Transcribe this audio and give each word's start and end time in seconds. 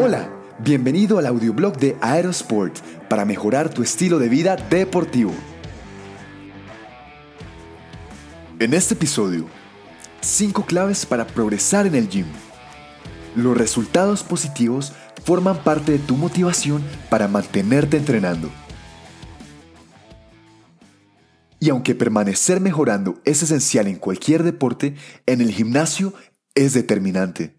Hola, 0.00 0.30
bienvenido 0.60 1.18
al 1.18 1.26
audioblog 1.26 1.76
de 1.76 1.96
Aerosport 2.00 2.78
para 3.08 3.24
mejorar 3.24 3.68
tu 3.68 3.82
estilo 3.82 4.20
de 4.20 4.28
vida 4.28 4.54
deportivo. 4.54 5.32
En 8.60 8.74
este 8.74 8.94
episodio, 8.94 9.46
5 10.20 10.66
claves 10.66 11.04
para 11.04 11.26
progresar 11.26 11.88
en 11.88 11.96
el 11.96 12.08
gym. 12.08 12.26
Los 13.34 13.58
resultados 13.58 14.22
positivos 14.22 14.92
forman 15.24 15.64
parte 15.64 15.90
de 15.90 15.98
tu 15.98 16.14
motivación 16.14 16.80
para 17.10 17.26
mantenerte 17.26 17.96
entrenando. 17.96 18.52
Y 21.58 21.70
aunque 21.70 21.96
permanecer 21.96 22.60
mejorando 22.60 23.20
es 23.24 23.42
esencial 23.42 23.88
en 23.88 23.96
cualquier 23.96 24.44
deporte, 24.44 24.94
en 25.26 25.40
el 25.40 25.50
gimnasio 25.50 26.14
es 26.54 26.72
determinante. 26.72 27.57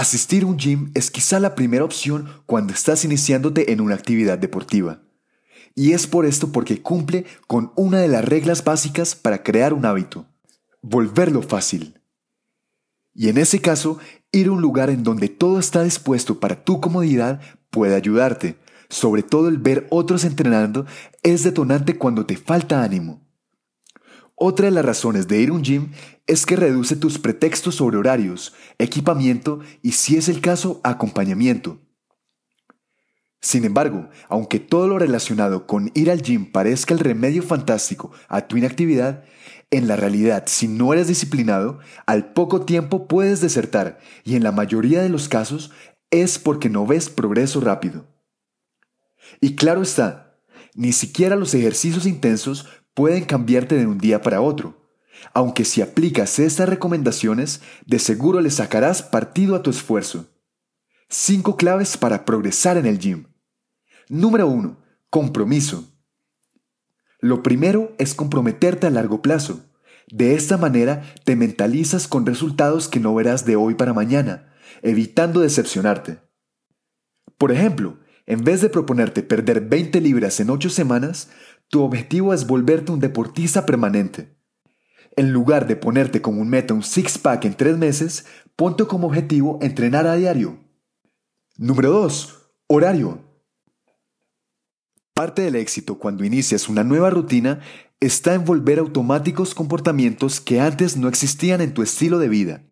Asistir 0.00 0.44
a 0.44 0.46
un 0.46 0.56
gym 0.56 0.90
es 0.94 1.10
quizá 1.10 1.38
la 1.40 1.54
primera 1.54 1.84
opción 1.84 2.26
cuando 2.46 2.72
estás 2.72 3.04
iniciándote 3.04 3.70
en 3.70 3.82
una 3.82 3.96
actividad 3.96 4.38
deportiva. 4.38 5.02
Y 5.74 5.92
es 5.92 6.06
por 6.06 6.24
esto 6.24 6.52
porque 6.52 6.80
cumple 6.80 7.26
con 7.46 7.70
una 7.76 7.98
de 7.98 8.08
las 8.08 8.24
reglas 8.24 8.64
básicas 8.64 9.14
para 9.14 9.42
crear 9.42 9.74
un 9.74 9.84
hábito, 9.84 10.24
volverlo 10.80 11.42
fácil. 11.42 12.00
Y 13.12 13.28
en 13.28 13.36
ese 13.36 13.60
caso, 13.60 13.98
ir 14.32 14.46
a 14.46 14.52
un 14.52 14.62
lugar 14.62 14.88
en 14.88 15.02
donde 15.02 15.28
todo 15.28 15.58
está 15.58 15.82
dispuesto 15.82 16.40
para 16.40 16.64
tu 16.64 16.80
comodidad 16.80 17.42
puede 17.68 17.94
ayudarte. 17.94 18.56
Sobre 18.88 19.22
todo 19.22 19.48
el 19.48 19.58
ver 19.58 19.86
otros 19.90 20.24
entrenando 20.24 20.86
es 21.22 21.42
detonante 21.42 21.98
cuando 21.98 22.24
te 22.24 22.38
falta 22.38 22.82
ánimo. 22.82 23.20
Otra 24.42 24.64
de 24.64 24.70
las 24.70 24.86
razones 24.86 25.28
de 25.28 25.38
ir 25.38 25.50
a 25.50 25.52
un 25.52 25.62
gym 25.62 25.92
es 26.26 26.46
que 26.46 26.56
reduce 26.56 26.96
tus 26.96 27.18
pretextos 27.18 27.74
sobre 27.74 27.98
horarios, 27.98 28.54
equipamiento 28.78 29.60
y, 29.82 29.92
si 29.92 30.16
es 30.16 30.30
el 30.30 30.40
caso, 30.40 30.80
acompañamiento. 30.82 31.78
Sin 33.42 33.66
embargo, 33.66 34.08
aunque 34.30 34.58
todo 34.58 34.88
lo 34.88 34.98
relacionado 34.98 35.66
con 35.66 35.90
ir 35.92 36.10
al 36.10 36.22
gym 36.22 36.50
parezca 36.50 36.94
el 36.94 37.00
remedio 37.00 37.42
fantástico 37.42 38.12
a 38.28 38.48
tu 38.48 38.56
inactividad, 38.56 39.24
en 39.70 39.86
la 39.86 39.96
realidad, 39.96 40.44
si 40.46 40.68
no 40.68 40.94
eres 40.94 41.08
disciplinado, 41.08 41.78
al 42.06 42.32
poco 42.32 42.62
tiempo 42.62 43.08
puedes 43.08 43.42
desertar 43.42 43.98
y 44.24 44.36
en 44.36 44.42
la 44.42 44.52
mayoría 44.52 45.02
de 45.02 45.10
los 45.10 45.28
casos 45.28 45.70
es 46.10 46.38
porque 46.38 46.70
no 46.70 46.86
ves 46.86 47.10
progreso 47.10 47.60
rápido. 47.60 48.06
Y 49.38 49.54
claro 49.54 49.82
está, 49.82 50.38
ni 50.74 50.92
siquiera 50.92 51.36
los 51.36 51.52
ejercicios 51.52 52.06
intensos 52.06 52.66
pueden 52.94 53.24
cambiarte 53.24 53.76
de 53.76 53.86
un 53.86 53.98
día 53.98 54.22
para 54.22 54.40
otro. 54.40 54.80
Aunque 55.34 55.64
si 55.64 55.82
aplicas 55.82 56.38
estas 56.38 56.68
recomendaciones, 56.68 57.60
de 57.86 57.98
seguro 57.98 58.40
le 58.40 58.50
sacarás 58.50 59.02
partido 59.02 59.54
a 59.54 59.62
tu 59.62 59.70
esfuerzo. 59.70 60.28
5 61.08 61.56
claves 61.56 61.96
para 61.96 62.24
progresar 62.24 62.76
en 62.76 62.86
el 62.86 62.98
gym. 62.98 63.26
Número 64.08 64.46
1. 64.46 64.78
Compromiso. 65.10 65.88
Lo 67.20 67.42
primero 67.42 67.94
es 67.98 68.14
comprometerte 68.14 68.86
a 68.86 68.90
largo 68.90 69.20
plazo. 69.20 69.64
De 70.10 70.34
esta 70.34 70.56
manera 70.56 71.02
te 71.24 71.36
mentalizas 71.36 72.08
con 72.08 72.26
resultados 72.26 72.88
que 72.88 73.00
no 73.00 73.14
verás 73.14 73.44
de 73.44 73.56
hoy 73.56 73.74
para 73.74 73.92
mañana, 73.92 74.54
evitando 74.82 75.40
decepcionarte. 75.40 76.18
Por 77.38 77.52
ejemplo, 77.52 77.98
en 78.26 78.42
vez 78.44 78.60
de 78.60 78.68
proponerte 78.68 79.22
perder 79.22 79.60
20 79.60 80.00
libras 80.00 80.40
en 80.40 80.50
8 80.50 80.70
semanas, 80.70 81.28
tu 81.70 81.82
objetivo 81.84 82.34
es 82.34 82.46
volverte 82.48 82.90
un 82.90 82.98
deportista 82.98 83.64
permanente. 83.64 84.36
En 85.16 85.32
lugar 85.32 85.68
de 85.68 85.76
ponerte 85.76 86.20
como 86.20 86.40
un 86.40 86.48
meta 86.48 86.74
un 86.74 86.82
six-pack 86.82 87.44
en 87.44 87.54
3 87.54 87.78
meses, 87.78 88.26
ponte 88.56 88.86
como 88.86 89.06
objetivo 89.06 89.58
entrenar 89.62 90.06
a 90.08 90.16
diario. 90.16 90.58
Número 91.56 91.92
2. 91.92 92.38
Horario. 92.66 93.20
Parte 95.14 95.42
del 95.42 95.54
éxito 95.54 95.98
cuando 95.98 96.24
inicias 96.24 96.68
una 96.68 96.82
nueva 96.82 97.10
rutina 97.10 97.60
está 98.00 98.34
en 98.34 98.44
volver 98.44 98.80
automáticos 98.80 99.54
comportamientos 99.54 100.40
que 100.40 100.60
antes 100.60 100.96
no 100.96 101.06
existían 101.06 101.60
en 101.60 101.72
tu 101.72 101.82
estilo 101.82 102.18
de 102.18 102.28
vida. 102.28 102.64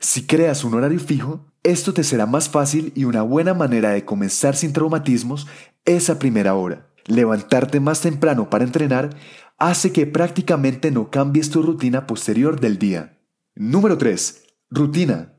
Si 0.00 0.26
creas 0.26 0.64
un 0.64 0.74
horario 0.74 0.98
fijo, 0.98 1.46
esto 1.62 1.92
te 1.94 2.02
será 2.02 2.26
más 2.26 2.48
fácil 2.48 2.92
y 2.96 3.04
una 3.04 3.22
buena 3.22 3.54
manera 3.54 3.90
de 3.90 4.04
comenzar 4.04 4.56
sin 4.56 4.72
traumatismos 4.72 5.46
esa 5.84 6.18
primera 6.18 6.54
hora. 6.54 6.87
Levantarte 7.08 7.80
más 7.80 8.02
temprano 8.02 8.50
para 8.50 8.64
entrenar 8.64 9.16
hace 9.56 9.92
que 9.92 10.06
prácticamente 10.06 10.90
no 10.90 11.10
cambies 11.10 11.48
tu 11.50 11.62
rutina 11.62 12.06
posterior 12.06 12.60
del 12.60 12.78
día. 12.78 13.18
Número 13.54 13.96
3. 13.96 14.42
Rutina. 14.70 15.32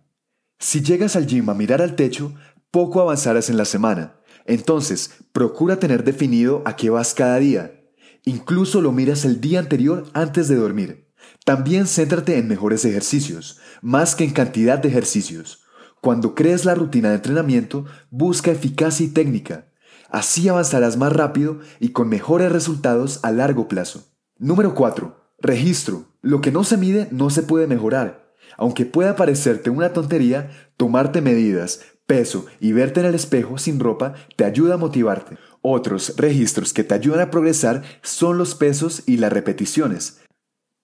Si 0.58 0.82
llegas 0.82 1.16
al 1.16 1.28
gym 1.28 1.48
a 1.50 1.54
mirar 1.54 1.84
al 1.84 1.96
techo, 1.96 2.34
poco 2.72 3.02
avanzarás 3.02 3.52
en 3.52 3.58
la 3.58 3.66
semana. 3.66 4.20
Entonces, 4.46 5.12
procura 5.32 5.78
tener 5.78 6.04
definido 6.04 6.64
a 6.66 6.76
qué 6.76 6.90
vas 6.90 7.14
cada 7.14 7.38
día. 7.38 7.80
Incluso 8.26 8.82
lo 8.82 8.92
miras 8.92 9.24
el 9.24 9.40
día 9.40 9.60
anterior 9.60 10.10
antes 10.14 10.48
de 10.48 10.56
dormir. 10.56 11.08
También 11.46 11.86
céntrate 11.86 12.40
en 12.40 12.48
mejores 12.48 12.84
ejercicios, 12.84 13.60
más 13.84 14.16
que 14.16 14.24
en 14.24 14.32
cantidad 14.32 14.80
de 14.80 14.90
ejercicios. 14.90 15.64
Cuando 16.02 16.34
crees 16.34 16.66
la 16.66 16.74
rutina 16.74 17.10
de 17.10 17.16
entrenamiento, 17.16 17.86
busca 18.10 18.50
eficacia 18.50 19.06
y 19.06 19.10
técnica. 19.10 19.69
Así 20.10 20.50
avanzarás 20.50 20.98
más 20.98 21.14
rápido 21.14 21.60
y 21.80 21.90
con 21.90 22.10
mejores 22.10 22.52
resultados 22.52 23.20
a 23.24 23.32
largo 23.32 23.68
plazo. 23.68 24.08
Número 24.38 24.74
4. 24.74 25.16
Registro. 25.40 26.06
Lo 26.22 26.42
que 26.42 26.52
no 26.52 26.64
se 26.64 26.78
mide 26.78 27.08
no 27.12 27.30
se 27.30 27.44
puede 27.44 27.68
mejorar. 27.68 28.34
Aunque 28.58 28.86
pueda 28.86 29.16
parecerte 29.16 29.70
una 29.70 29.94
tontería, 29.94 30.50
tomarte 30.78 31.22
medidas, 31.22 31.82
peso 32.08 32.48
y 32.60 32.74
verte 32.74 33.00
en 33.02 33.06
el 33.06 33.16
espejo 33.16 33.58
sin 33.58 33.80
ropa 33.80 34.16
te 34.36 34.44
ayuda 34.44 34.74
a 34.74 34.78
motivarte. 34.78 35.38
Otros 35.62 36.16
registros 36.18 36.74
que 36.74 36.84
te 36.84 36.96
ayudan 36.96 37.22
a 37.22 37.32
progresar 37.32 37.84
son 38.02 38.38
los 38.38 38.56
pesos 38.56 39.04
y 39.06 39.18
las 39.18 39.32
repeticiones. 39.32 40.22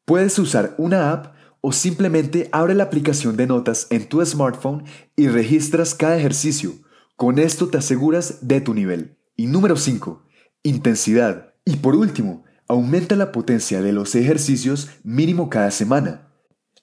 Puedes 0.05 0.37
usar 0.37 0.75
una 0.77 1.11
app 1.11 1.35
o 1.61 1.71
simplemente 1.71 2.47
abre 2.51 2.75
la 2.75 2.83
aplicación 2.83 3.37
de 3.37 3.47
notas 3.47 3.87
en 3.89 4.07
tu 4.07 4.23
smartphone 4.23 4.83
y 5.15 5.27
registras 5.29 5.95
cada 5.95 6.15
ejercicio. 6.15 6.73
Con 7.15 7.39
esto 7.39 7.69
te 7.69 7.77
aseguras 7.77 8.39
de 8.45 8.59
tu 8.59 8.73
nivel. 8.73 9.17
Y 9.37 9.47
número 9.47 9.77
5. 9.77 10.25
Intensidad. 10.63 11.53
Y 11.63 11.77
por 11.77 11.95
último, 11.95 12.43
aumenta 12.67 13.15
la 13.15 13.31
potencia 13.31 13.81
de 13.81 13.93
los 13.93 14.15
ejercicios 14.15 14.89
mínimo 15.03 15.49
cada 15.49 15.71
semana. 15.71 16.33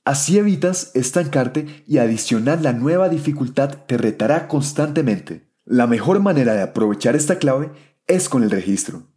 Así 0.07 0.39
evitas 0.39 0.91
estancarte 0.95 1.85
y 1.87 1.99
adicionar 1.99 2.63
la 2.63 2.73
nueva 2.73 3.11
dificultad 3.11 3.85
te 3.87 3.99
retará 3.99 4.49
constantemente. 4.49 5.51
La 5.67 5.87
mejor 5.87 6.21
manera 6.21 6.55
de 6.55 6.63
aprovechar 6.63 7.15
esta 7.15 7.39
clave 7.39 7.71
es 8.07 8.31
con 8.31 8.43
el 8.43 8.51
registro. 8.51 9.09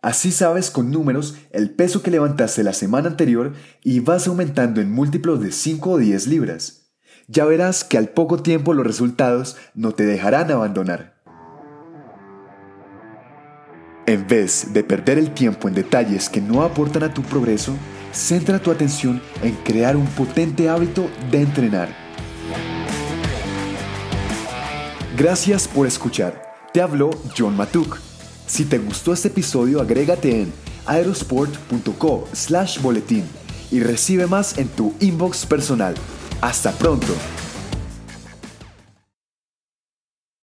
Así 0.00 0.30
sabes 0.30 0.70
con 0.70 0.92
números 0.92 1.34
el 1.50 1.74
peso 1.74 2.04
que 2.04 2.12
levantaste 2.12 2.62
la 2.62 2.72
semana 2.72 3.08
anterior 3.08 3.52
y 3.82 3.98
vas 3.98 4.28
aumentando 4.28 4.80
en 4.80 4.92
múltiplos 4.92 5.40
de 5.40 5.50
5 5.50 5.90
o 5.90 5.98
10 5.98 6.28
libras 6.28 6.79
ya 7.30 7.44
verás 7.44 7.84
que 7.84 7.96
al 7.96 8.08
poco 8.08 8.42
tiempo 8.42 8.74
los 8.74 8.84
resultados 8.84 9.56
no 9.74 9.92
te 9.92 10.04
dejarán 10.04 10.50
abandonar. 10.50 11.14
En 14.06 14.26
vez 14.26 14.72
de 14.72 14.82
perder 14.82 15.18
el 15.18 15.32
tiempo 15.32 15.68
en 15.68 15.74
detalles 15.74 16.28
que 16.28 16.40
no 16.40 16.62
aportan 16.64 17.04
a 17.04 17.14
tu 17.14 17.22
progreso, 17.22 17.72
centra 18.12 18.58
tu 18.58 18.72
atención 18.72 19.22
en 19.42 19.54
crear 19.62 19.96
un 19.96 20.06
potente 20.06 20.68
hábito 20.68 21.08
de 21.30 21.42
entrenar. 21.42 21.88
Gracias 25.16 25.68
por 25.68 25.86
escuchar. 25.86 26.42
Te 26.72 26.82
habló 26.82 27.10
John 27.38 27.56
Matuk. 27.56 27.98
Si 28.46 28.64
te 28.64 28.78
gustó 28.78 29.12
este 29.12 29.28
episodio, 29.28 29.80
agrégate 29.80 30.42
en 30.42 30.52
aerosport.co 30.86 32.28
slash 32.32 32.80
boletín 32.80 33.24
y 33.70 33.78
recibe 33.80 34.26
más 34.26 34.58
en 34.58 34.66
tu 34.66 34.94
inbox 34.98 35.46
personal. 35.46 35.94
Hasta 36.40 36.72
pronto. 36.72 37.39